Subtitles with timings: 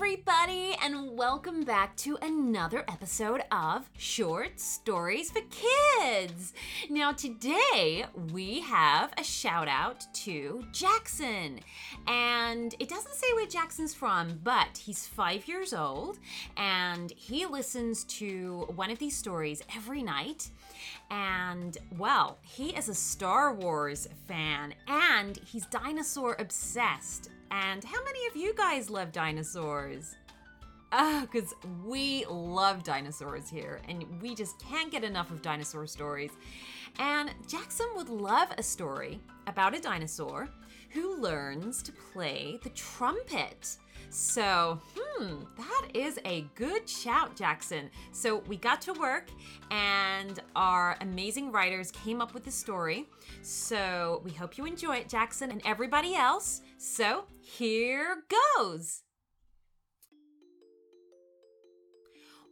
[0.00, 6.52] everybody, and welcome back to another episode of Short Stories for Kids.
[6.88, 11.58] Now, today we have a shout out to Jackson,
[12.06, 16.20] and it doesn't say where Jackson's from, but he's five years old
[16.56, 20.50] and he listens to one of these stories every night.
[21.10, 27.30] And well, he is a Star Wars fan and he's dinosaur obsessed.
[27.50, 30.14] And how many of you guys love dinosaurs?
[30.90, 36.30] Because we love dinosaurs here, and we just can't get enough of dinosaur stories.
[36.98, 40.48] And Jackson would love a story about a dinosaur
[40.90, 43.76] who learns to play the trumpet.
[44.10, 47.90] So, hmm, that is a good shout, Jackson.
[48.12, 49.28] So, we got to work,
[49.70, 53.06] and our amazing writers came up with the story.
[53.42, 56.62] So, we hope you enjoy it, Jackson, and everybody else.
[56.78, 57.24] So,
[57.56, 58.24] here
[58.56, 59.02] goes.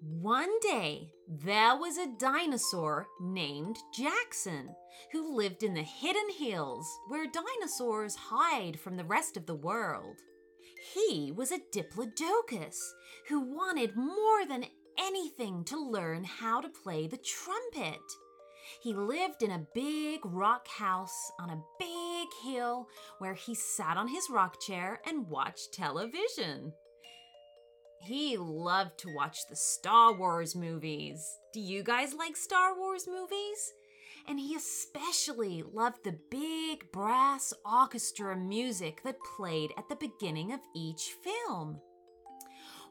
[0.00, 4.68] One day, there was a dinosaur named Jackson
[5.12, 10.16] who lived in the hidden hills where dinosaurs hide from the rest of the world.
[10.94, 12.76] He was a diplodocus
[13.28, 14.66] who wanted more than
[14.98, 18.00] anything to learn how to play the trumpet.
[18.82, 24.08] He lived in a big rock house on a big hill where he sat on
[24.08, 26.72] his rock chair and watched television.
[28.02, 31.38] He loved to watch the Star Wars movies.
[31.52, 33.72] Do you guys like Star Wars movies?
[34.28, 40.60] And he especially loved the big brass orchestra music that played at the beginning of
[40.74, 41.80] each film.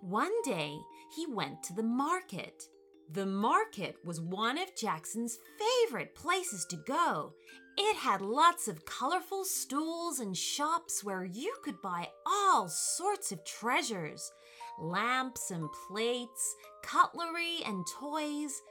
[0.02, 0.78] One day,
[1.16, 2.64] he went to the market
[3.12, 7.34] the market was one of Jackson's favorite places to go.
[7.78, 13.44] It had lots of colorful stools and shops where you could buy all sorts of
[13.46, 14.32] treasures
[14.80, 18.62] lamps and plates, cutlery and toys.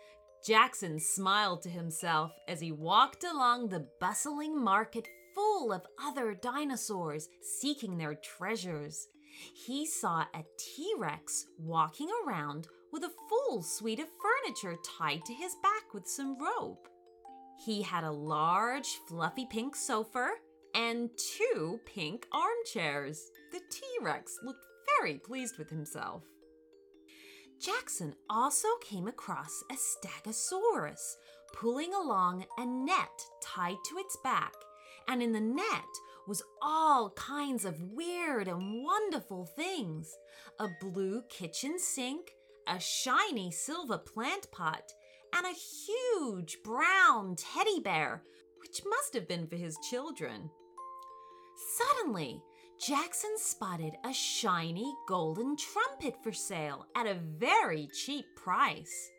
[0.45, 7.29] Jackson smiled to himself as he walked along the bustling market full of other dinosaurs
[7.41, 9.09] seeking their treasures.
[9.55, 15.33] He saw a T Rex walking around with a full suite of furniture tied to
[15.33, 16.89] his back with some rope.
[17.65, 20.31] He had a large, fluffy pink sofa
[20.75, 23.31] and two pink armchairs.
[23.51, 24.65] The T Rex looked
[24.99, 26.23] very pleased with himself.
[27.61, 31.15] Jackson also came across a stegosaurus
[31.55, 33.07] pulling along a net
[33.43, 34.55] tied to its back,
[35.07, 35.85] and in the net
[36.27, 40.13] was all kinds of weird and wonderful things
[40.59, 42.33] a blue kitchen sink,
[42.69, 44.93] a shiny silver plant pot,
[45.35, 48.23] and a huge brown teddy bear,
[48.61, 50.51] which must have been for his children.
[51.77, 52.43] Suddenly,
[52.85, 59.11] Jackson spotted a shiny golden trumpet for sale at a very cheap price.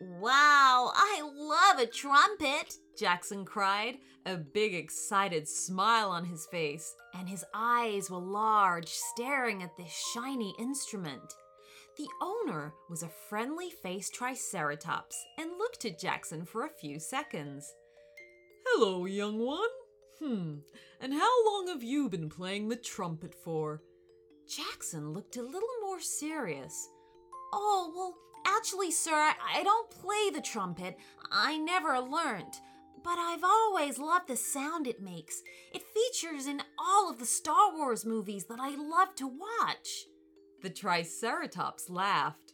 [0.00, 3.96] Wow, I love a trumpet, Jackson cried,
[4.26, 9.92] a big excited smile on his face, and his eyes were large, staring at this
[10.12, 11.32] shiny instrument.
[11.96, 17.74] The owner was a friendly faced Triceratops and looked at Jackson for a few seconds.
[18.66, 19.70] Hello, young one.
[20.20, 20.56] Hmm,
[21.00, 23.80] and how long have you been playing the trumpet for?
[24.46, 26.86] Jackson looked a little more serious.
[27.54, 28.14] Oh, well,
[28.46, 30.98] actually, sir, I, I don't play the trumpet.
[31.32, 32.60] I never learned.
[33.02, 35.42] But I've always loved the sound it makes.
[35.72, 40.06] It features in all of the Star Wars movies that I love to watch.
[40.66, 42.52] The Triceratops laughed.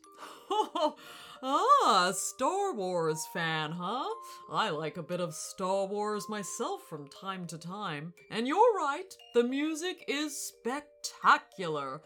[1.43, 4.07] ah, Star Wars fan, huh?
[4.51, 8.13] I like a bit of Star Wars myself from time to time.
[8.31, 12.03] And you're right, the music is spectacular.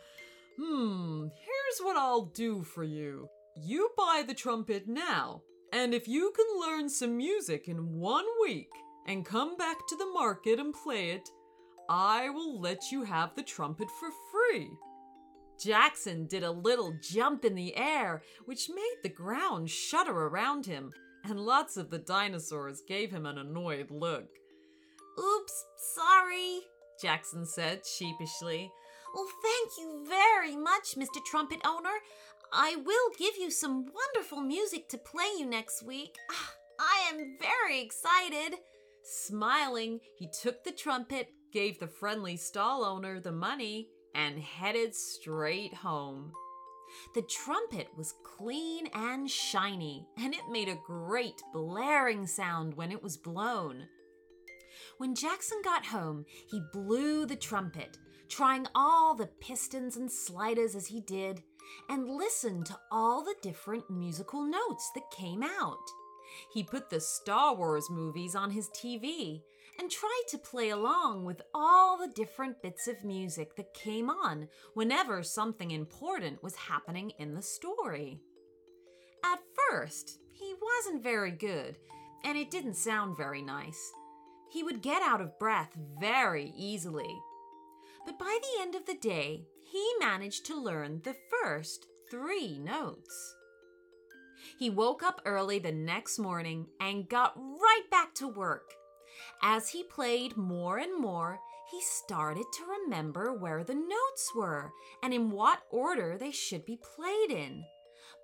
[0.57, 3.29] Hmm, here's what I'll do for you.
[3.57, 5.43] You buy the trumpet now,
[5.73, 8.71] and if you can learn some music in one week
[9.09, 11.29] and come back to the market and play it,
[11.89, 14.71] I will let you have the trumpet for free.
[15.59, 20.93] Jackson did a little jump in the air, which made the ground shudder around him,
[21.25, 24.27] and lots of the dinosaurs gave him an annoyed look.
[25.19, 25.65] Oops,
[25.95, 26.61] sorry,
[27.01, 28.71] Jackson said sheepishly.
[29.15, 31.25] Well, thank you very much, Mr.
[31.25, 31.99] Trumpet Owner.
[32.53, 36.17] I will give you some wonderful music to play you next week.
[36.31, 38.59] Ah, I am very excited.
[39.03, 45.75] Smiling, he took the trumpet, gave the friendly stall owner the money, and headed straight
[45.75, 46.33] home.
[47.15, 53.03] The trumpet was clean and shiny, and it made a great blaring sound when it
[53.03, 53.87] was blown.
[54.99, 57.99] When Jackson got home, he blew the trumpet,
[58.29, 61.43] trying all the pistons and sliders as he did,
[61.91, 65.77] and listened to all the different musical notes that came out.
[66.53, 69.43] He put the Star Wars movies on his TV
[69.79, 74.49] and tried to play along with all the different bits of music that came on
[74.75, 78.21] whenever something important was happening in the story.
[79.25, 79.41] At
[79.71, 81.77] first, he wasn't very good,
[82.25, 83.93] and it didn't sound very nice.
[84.51, 87.15] He would get out of breath very easily.
[88.05, 93.35] But by the end of the day, he managed to learn the first three notes.
[94.59, 98.73] He woke up early the next morning and got right back to work.
[99.43, 101.41] As he played more and more,
[101.71, 104.73] he started to remember where the notes were
[105.03, 107.65] and in what order they should be played in.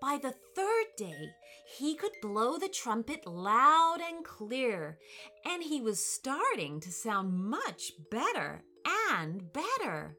[0.01, 1.31] By the third day,
[1.79, 4.99] he could blow the trumpet loud and clear,
[5.45, 8.65] and he was starting to sound much better
[9.11, 10.17] and better.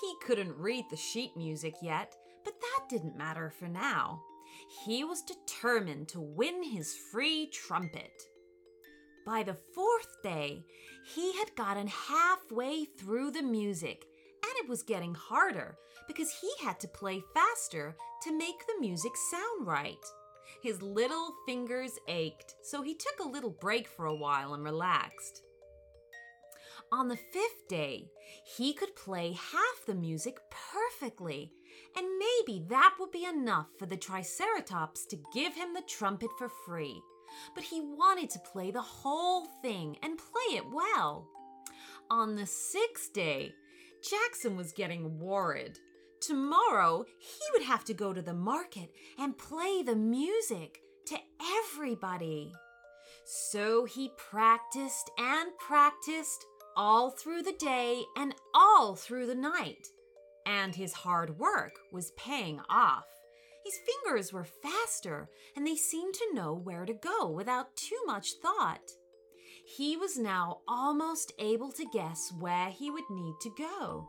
[0.00, 4.22] He couldn't read the sheet music yet, but that didn't matter for now.
[4.84, 8.12] He was determined to win his free trumpet.
[9.24, 10.64] By the fourth day,
[11.14, 14.04] he had gotten halfway through the music,
[14.42, 15.76] and it was getting harder
[16.08, 20.04] because he had to play faster to make the music sound right.
[20.62, 25.42] His little fingers ached, so he took a little break for a while and relaxed.
[26.90, 28.10] On the fifth day,
[28.56, 31.52] he could play half the music perfectly,
[31.96, 36.48] and maybe that would be enough for the Triceratops to give him the trumpet for
[36.48, 37.00] free
[37.54, 41.28] but he wanted to play the whole thing and play it well.
[42.10, 43.54] On the sixth day,
[44.02, 45.78] Jackson was getting worried.
[46.20, 51.18] Tomorrow, he would have to go to the market and play the music to
[51.74, 52.52] everybody.
[53.24, 56.44] So he practiced and practiced
[56.76, 59.88] all through the day and all through the night.
[60.46, 63.04] And his hard work was paying off.
[63.64, 68.32] His fingers were faster, and they seemed to know where to go without too much
[68.42, 68.90] thought.
[69.64, 74.08] He was now almost able to guess where he would need to go.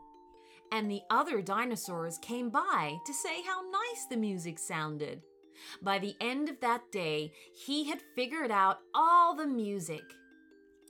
[0.72, 5.22] And the other dinosaurs came by to say how nice the music sounded.
[5.80, 10.02] By the end of that day, he had figured out all the music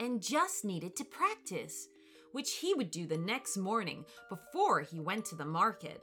[0.01, 1.89] and just needed to practice,
[2.35, 6.03] which he would do the next morning before he went to the market.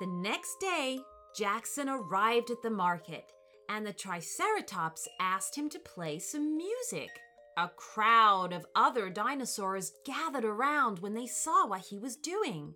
[0.00, 0.98] The next day,
[1.34, 3.32] Jackson arrived at the market,
[3.70, 7.08] and the Triceratops asked him to play some music.
[7.56, 12.74] A crowd of other dinosaurs gathered around when they saw what he was doing.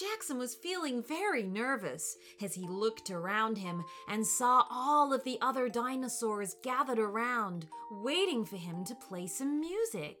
[0.00, 5.38] Jackson was feeling very nervous as he looked around him and saw all of the
[5.42, 10.16] other dinosaurs gathered around, waiting for him to play some music.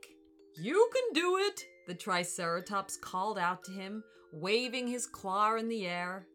[0.60, 5.86] You can do it, the Triceratops called out to him, waving his claw in the
[5.86, 6.26] air.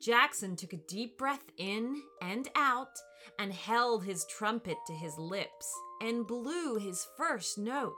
[0.00, 2.92] Jackson took a deep breath in and out
[3.38, 7.94] and held his trumpet to his lips and blew his first note.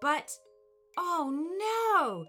[0.00, 0.30] But,
[0.96, 2.24] oh no,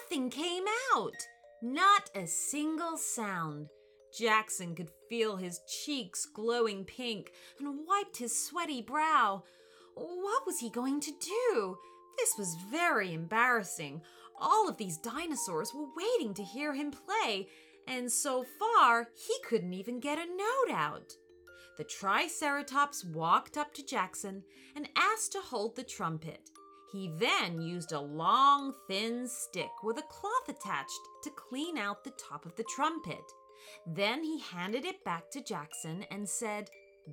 [0.00, 0.64] nothing came
[0.94, 1.14] out.
[1.62, 3.68] Not a single sound.
[4.16, 9.44] Jackson could feel his cheeks glowing pink and wiped his sweaty brow.
[9.96, 11.78] What was he going to do?
[12.18, 14.02] This was very embarrassing.
[14.38, 17.48] All of these dinosaurs were waiting to hear him play,
[17.88, 21.14] and so far he couldn't even get a note out.
[21.78, 26.50] The Triceratops walked up to Jackson and asked to hold the trumpet.
[26.92, 32.14] He then used a long, thin stick with a cloth attached to clean out the
[32.18, 33.24] top of the trumpet.
[33.86, 36.70] Then he handed it back to Jackson and said,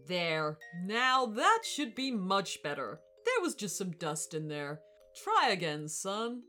[0.08, 3.00] There, now that should be much better.
[3.26, 4.80] There was just some dust in there.
[5.24, 6.44] Try again, son.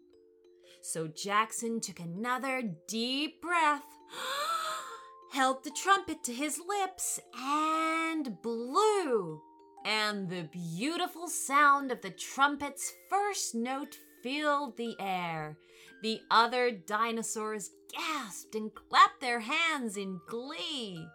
[0.82, 3.84] So Jackson took another deep breath,
[5.32, 9.40] held the trumpet to his lips, and blew.
[9.84, 15.58] And the beautiful sound of the trumpet's first note filled the air.
[16.02, 21.06] The other dinosaurs gasped and clapped their hands in glee.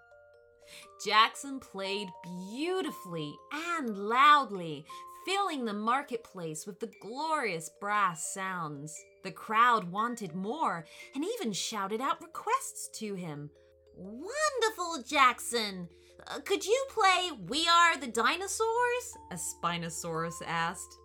[1.04, 4.86] Jackson played beautifully and loudly,
[5.26, 8.94] filling the marketplace with the glorious brass sounds.
[9.24, 13.50] The crowd wanted more and even shouted out requests to him.
[13.96, 15.90] Wonderful, Jackson!
[16.28, 19.18] Uh, could you play We Are the Dinosaurs?
[19.32, 20.98] A Spinosaurus asked.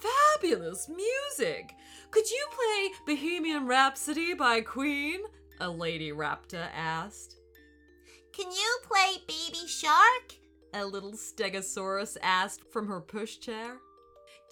[0.00, 1.74] Fabulous music!
[2.10, 5.20] Could you play Bohemian Rhapsody by Queen?
[5.60, 7.36] A lady raptor asked.
[8.32, 8.78] Can you?
[10.76, 13.76] A little stegosaurus asked from her pushchair.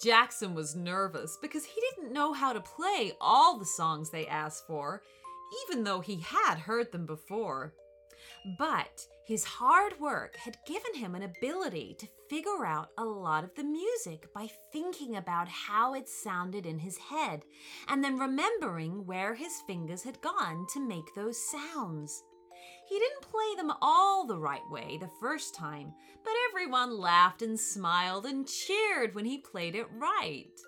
[0.01, 4.65] Jackson was nervous because he didn't know how to play all the songs they asked
[4.65, 5.01] for,
[5.67, 7.73] even though he had heard them before.
[8.57, 13.53] But his hard work had given him an ability to figure out a lot of
[13.55, 17.43] the music by thinking about how it sounded in his head
[17.89, 22.23] and then remembering where his fingers had gone to make those sounds.
[22.87, 25.93] He didn't play them all the right way the first time,
[26.23, 30.59] but everyone laughed and smiled and cheered when he played it right.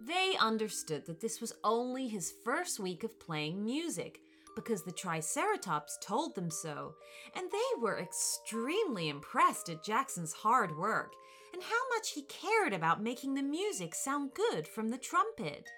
[0.00, 4.20] They understood that this was only his first week of playing music
[4.54, 6.94] because the Triceratops told them so,
[7.34, 11.12] and they were extremely impressed at Jackson's hard work
[11.52, 15.68] and how much he cared about making the music sound good from the trumpet.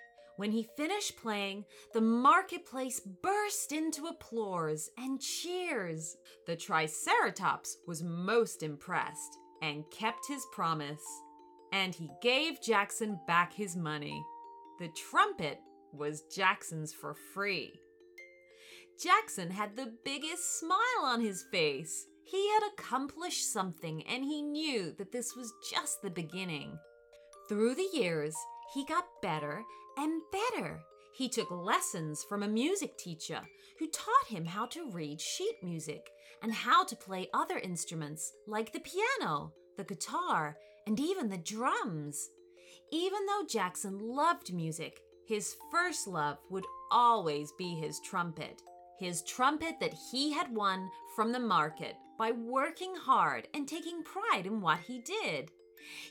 [0.41, 6.17] When he finished playing, the marketplace burst into applause and cheers.
[6.47, 11.03] The Triceratops was most impressed and kept his promise.
[11.75, 14.25] And he gave Jackson back his money.
[14.79, 15.59] The trumpet
[15.93, 17.79] was Jackson's for free.
[18.99, 22.07] Jackson had the biggest smile on his face.
[22.25, 26.79] He had accomplished something and he knew that this was just the beginning.
[27.51, 28.35] Through the years,
[28.73, 29.65] he got better
[30.01, 30.81] and better.
[31.13, 33.41] He took lessons from a music teacher
[33.79, 36.09] who taught him how to read sheet music
[36.43, 42.31] and how to play other instruments like the piano, the guitar, and even the drums.
[42.91, 48.63] Even though Jackson loved music, his first love would always be his trumpet.
[48.99, 54.47] His trumpet that he had won from the market by working hard and taking pride
[54.47, 55.51] in what he did.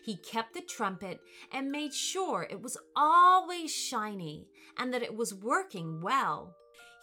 [0.03, 1.19] He kept the trumpet
[1.51, 4.47] and made sure it was always shiny
[4.77, 6.55] and that it was working well.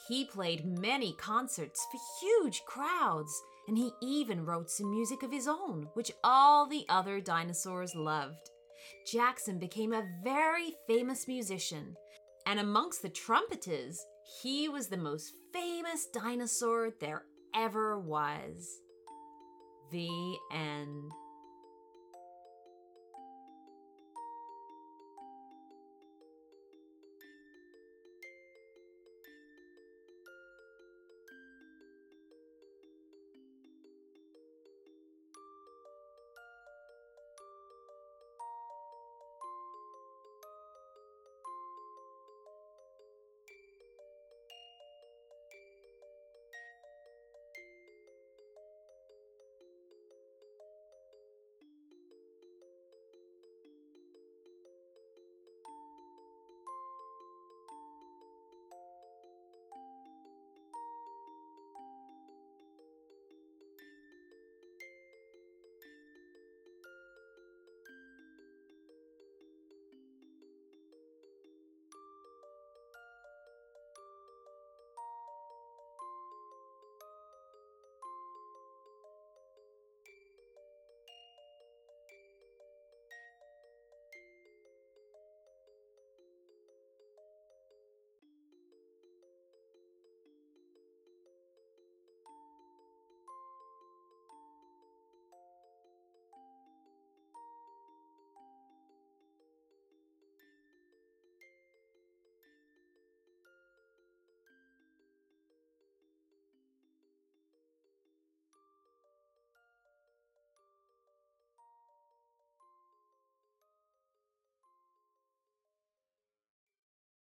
[0.08, 5.48] He played many concerts for huge crowds, and he even wrote some music of his
[5.48, 8.50] own, which all the other dinosaurs loved.
[9.10, 11.96] Jackson became a very famous musician,
[12.46, 13.98] and amongst the trumpeters,
[14.42, 18.80] he was the most famous dinosaur there ever was.
[19.90, 21.10] The end.